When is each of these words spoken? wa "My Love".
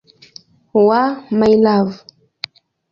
wa 0.87 1.03
"My 1.37 1.53
Love". 1.65 1.95